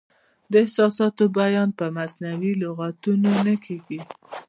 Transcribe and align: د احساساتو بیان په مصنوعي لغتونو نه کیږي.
د 0.51 0.53
احساساتو 0.63 1.23
بیان 1.39 1.69
په 1.79 1.85
مصنوعي 1.97 2.53
لغتونو 2.63 3.29
نه 3.47 3.55
کیږي. 3.65 3.99